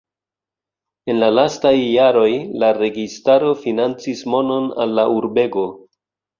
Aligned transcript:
En 1.13 1.19
la 1.23 1.29
lastaj 1.39 1.73
jaroj 1.81 2.31
la 2.65 2.71
registaro 2.79 3.55
financis 3.69 4.27
monon 4.37 4.69
al 4.87 4.99
la 5.01 5.07
urbego. 5.23 5.71